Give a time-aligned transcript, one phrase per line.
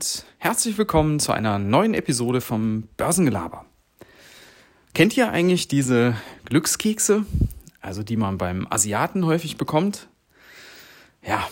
[0.00, 3.66] und herzlich willkommen zu einer neuen Episode vom Börsengelaber.
[4.94, 7.26] Kennt ihr eigentlich diese Glückskekse,
[7.82, 10.08] also die man beim Asiaten häufig bekommt?
[11.22, 11.46] Ja,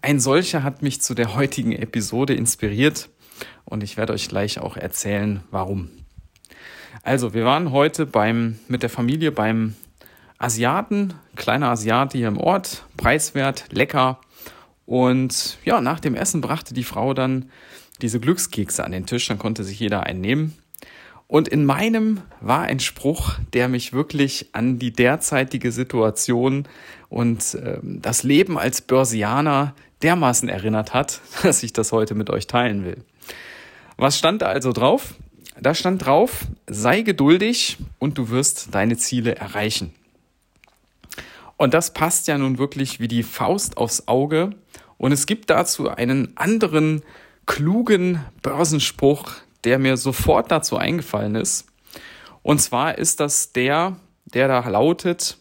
[0.00, 3.08] ein solcher hat mich zu der heutigen Episode inspiriert
[3.64, 5.90] und ich werde euch gleich auch erzählen, warum.
[7.02, 9.74] Also, wir waren heute beim, mit der Familie beim
[10.38, 14.20] Asiaten, kleiner Asiate hier im Ort, preiswert, lecker.
[14.86, 17.50] Und ja, nach dem Essen brachte die Frau dann
[18.00, 20.56] diese Glückskekse an den Tisch, dann konnte sich jeder einen nehmen.
[21.28, 26.68] Und in meinem war ein Spruch, der mich wirklich an die derzeitige Situation
[27.08, 32.46] und äh, das Leben als Börsianer dermaßen erinnert hat, dass ich das heute mit euch
[32.46, 32.98] teilen will.
[33.96, 35.14] Was stand da also drauf?
[35.58, 39.94] Da stand drauf, sei geduldig und du wirst deine Ziele erreichen.
[41.62, 44.50] Und das passt ja nun wirklich wie die Faust aufs Auge.
[44.98, 47.02] Und es gibt dazu einen anderen
[47.46, 49.30] klugen Börsenspruch,
[49.62, 51.66] der mir sofort dazu eingefallen ist.
[52.42, 55.38] Und zwar ist das der, der da lautet,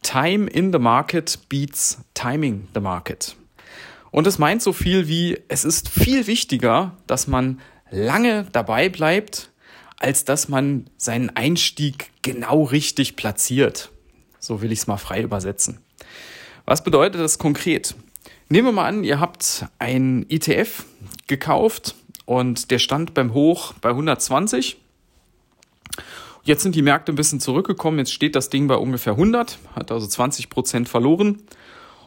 [0.00, 3.34] Time in the market beats timing the market.
[4.12, 9.50] Und es meint so viel wie, es ist viel wichtiger, dass man lange dabei bleibt,
[9.98, 13.90] als dass man seinen Einstieg genau richtig platziert.
[14.44, 15.78] So will ich es mal frei übersetzen.
[16.66, 17.94] Was bedeutet das konkret?
[18.50, 20.84] Nehmen wir mal an, ihr habt ein ETF
[21.26, 21.94] gekauft
[22.26, 24.76] und der stand beim Hoch bei 120.
[26.42, 27.98] Jetzt sind die Märkte ein bisschen zurückgekommen.
[27.98, 31.42] Jetzt steht das Ding bei ungefähr 100, hat also 20 Prozent verloren.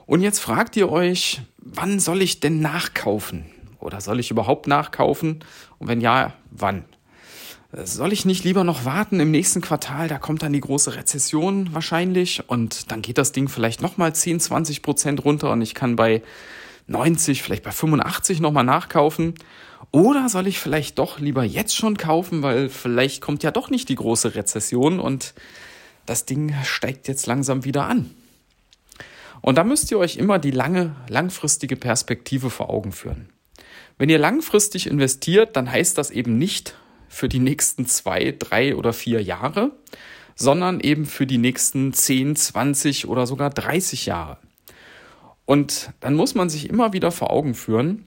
[0.06, 3.46] Und jetzt fragt ihr euch, wann soll ich denn nachkaufen?
[3.80, 5.44] Oder soll ich überhaupt nachkaufen?
[5.80, 6.86] Und wenn ja, wann?
[7.73, 10.08] Soll ich nicht lieber noch warten im nächsten Quartal?
[10.08, 14.40] Da kommt dann die große Rezession wahrscheinlich und dann geht das Ding vielleicht nochmal 10,
[14.40, 16.22] 20 Prozent runter und ich kann bei
[16.88, 19.36] 90, vielleicht bei 85 nochmal nachkaufen.
[19.92, 23.89] Oder soll ich vielleicht doch lieber jetzt schon kaufen, weil vielleicht kommt ja doch nicht
[23.89, 25.34] die große Rezession und
[26.05, 28.10] das Ding steigt jetzt langsam wieder an.
[29.42, 33.28] Und da müsst ihr euch immer die lange, langfristige Perspektive vor Augen führen.
[33.98, 36.76] Wenn ihr langfristig investiert, dann heißt das eben nicht,
[37.10, 39.72] für die nächsten zwei, drei oder vier Jahre,
[40.36, 44.38] sondern eben für die nächsten 10, 20 oder sogar 30 Jahre.
[45.46, 48.06] Und dann muss man sich immer wieder vor Augen führen,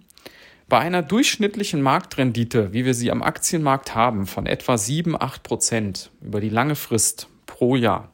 [0.69, 6.11] bei einer durchschnittlichen Marktrendite, wie wir sie am Aktienmarkt haben, von etwa 7, 8 Prozent
[6.21, 8.13] über die lange Frist pro Jahr,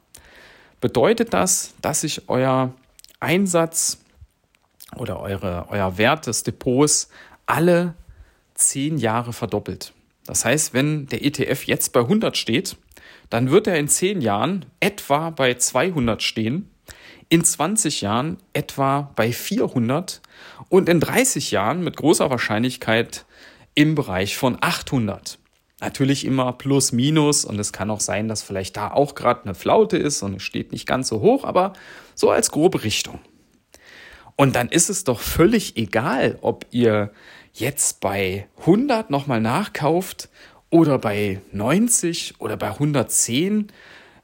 [0.81, 2.73] bedeutet das, dass sich euer
[3.19, 3.99] Einsatz
[4.95, 7.09] oder eure, euer Wert des Depots
[7.45, 7.93] alle
[8.55, 9.93] 10 Jahre verdoppelt.
[10.27, 12.77] Das heißt, wenn der ETF jetzt bei 100 steht,
[13.29, 16.69] dann wird er in 10 Jahren etwa bei 200 stehen,
[17.29, 20.21] in 20 Jahren etwa bei 400
[20.69, 23.25] und in 30 Jahren mit großer Wahrscheinlichkeit
[23.73, 25.39] im Bereich von 800.
[25.79, 29.55] Natürlich immer plus minus und es kann auch sein, dass vielleicht da auch gerade eine
[29.55, 31.73] Flaute ist und es steht nicht ganz so hoch, aber
[32.15, 33.19] so als grobe Richtung.
[34.37, 37.11] Und dann ist es doch völlig egal, ob ihr
[37.53, 40.29] jetzt bei 100 nochmal nachkauft
[40.69, 43.67] oder bei 90 oder bei 110,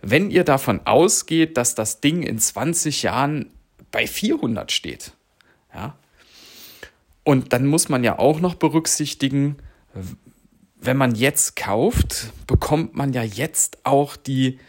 [0.02, 3.50] wenn ihr davon ausgeht, dass das Ding in 20 Jahren
[3.92, 5.14] bei 400 steht.
[5.74, 5.98] Ja?
[7.24, 9.58] Und dann muss man ja auch noch berücksichtigen,
[10.80, 14.60] wenn man jetzt kauft, bekommt man ja jetzt auch die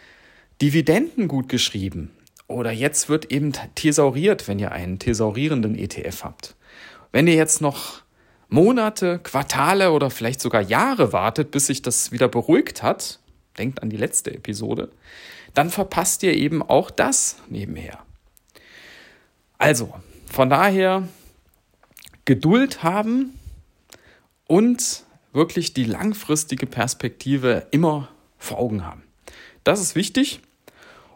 [0.61, 2.14] Dividenden gut geschrieben.
[2.47, 6.55] Oder jetzt wird eben thesauriert, wenn ihr einen thesaurierenden ETF habt.
[7.11, 8.03] Wenn ihr jetzt noch
[8.49, 13.19] Monate, Quartale oder vielleicht sogar Jahre wartet, bis sich das wieder beruhigt hat,
[13.57, 14.91] denkt an die letzte Episode,
[15.53, 17.99] dann verpasst ihr eben auch das nebenher.
[19.57, 19.93] Also,
[20.25, 21.07] von daher
[22.25, 23.39] Geduld haben
[24.47, 29.03] und wirklich die langfristige Perspektive immer vor Augen haben.
[29.63, 30.41] Das ist wichtig.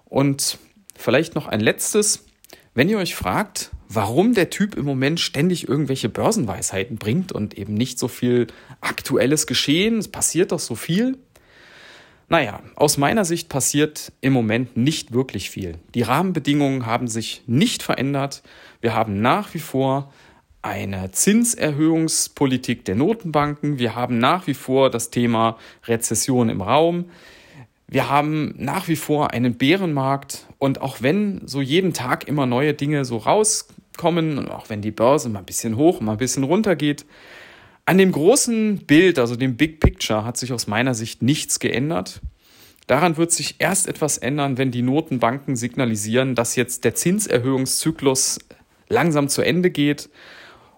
[0.06, 0.58] Und
[1.00, 2.26] vielleicht noch ein letztes.
[2.74, 7.74] Wenn ihr euch fragt, warum der Typ im Moment ständig irgendwelche Börsenweisheiten bringt und eben
[7.74, 8.48] nicht so viel
[8.82, 9.98] aktuelles Geschehen.
[9.98, 11.18] Es passiert doch so viel.
[12.30, 15.80] Naja, aus meiner Sicht passiert im Moment nicht wirklich viel.
[15.96, 18.44] Die Rahmenbedingungen haben sich nicht verändert.
[18.82, 20.14] Wir haben nach wie vor
[20.62, 23.80] eine Zinserhöhungspolitik der Notenbanken.
[23.80, 25.58] Wir haben nach wie vor das Thema
[25.88, 27.06] Rezession im Raum.
[27.92, 32.76] Wir haben nach wie vor einen Bärenmarkt und auch wenn so jeden Tag immer neue
[32.76, 36.76] Dinge so rauskommen auch wenn die Börse mal ein bisschen hoch, mal ein bisschen runter
[36.76, 37.06] geht,
[37.86, 42.22] an dem großen Bild, also dem Big Picture, hat sich aus meiner Sicht nichts geändert.
[42.86, 48.38] Daran wird sich erst etwas ändern, wenn die Notenbanken signalisieren, dass jetzt der Zinserhöhungszyklus
[48.88, 50.10] langsam zu Ende geht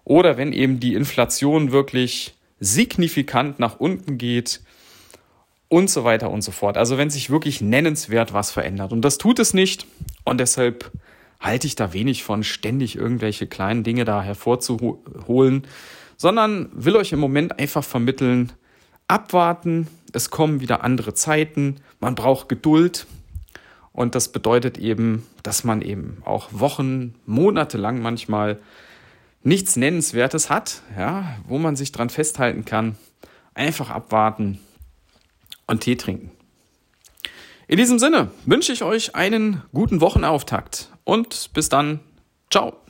[0.05, 4.61] oder wenn eben die Inflation wirklich signifikant nach unten geht
[5.71, 6.77] und so weiter und so fort.
[6.77, 8.91] Also wenn sich wirklich nennenswert was verändert.
[8.91, 9.87] Und das tut es nicht.
[10.25, 10.91] Und deshalb
[11.39, 15.65] halte ich da wenig von, ständig irgendwelche kleinen Dinge da hervorzuholen,
[16.17, 18.51] sondern will euch im Moment einfach vermitteln,
[19.07, 23.07] abwarten, es kommen wieder andere Zeiten, man braucht Geduld.
[23.93, 28.59] Und das bedeutet eben, dass man eben auch Wochen, Monate lang manchmal
[29.41, 32.97] nichts Nennenswertes hat, ja, wo man sich dran festhalten kann.
[33.53, 34.59] Einfach abwarten
[35.71, 36.31] und Tee trinken.
[37.67, 42.01] In diesem Sinne wünsche ich euch einen guten Wochenauftakt und bis dann.
[42.51, 42.80] Ciao.